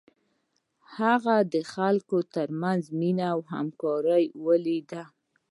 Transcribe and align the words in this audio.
هغه 0.97 1.35
د 1.53 1.55
خلکو 1.73 2.17
تر 2.35 2.47
منځ 2.61 2.83
مینه 2.99 3.25
او 3.33 3.39
همکاري 3.53 4.23
ولیده. 4.45 5.03